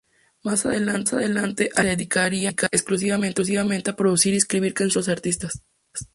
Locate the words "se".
1.75-1.83